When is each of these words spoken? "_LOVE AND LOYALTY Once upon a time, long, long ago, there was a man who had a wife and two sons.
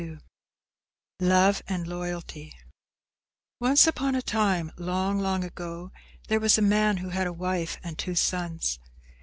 "_LOVE 1.19 1.61
AND 1.67 1.85
LOYALTY 1.87 2.51
Once 3.59 3.85
upon 3.85 4.15
a 4.15 4.21
time, 4.23 4.71
long, 4.75 5.19
long 5.19 5.43
ago, 5.43 5.91
there 6.27 6.39
was 6.39 6.57
a 6.57 6.61
man 6.63 6.97
who 6.97 7.09
had 7.09 7.27
a 7.27 7.31
wife 7.31 7.77
and 7.83 7.99
two 7.99 8.15
sons. 8.15 8.79